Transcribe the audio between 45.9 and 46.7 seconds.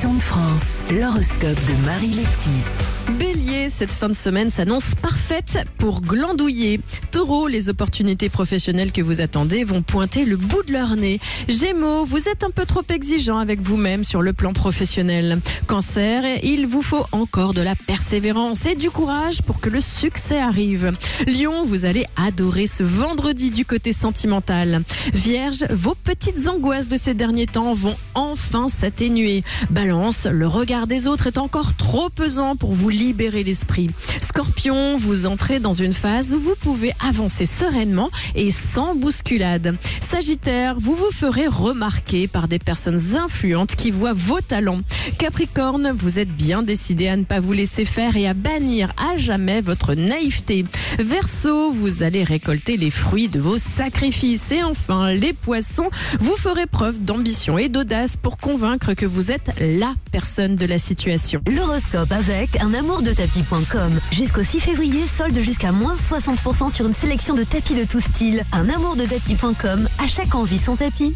vous êtes bien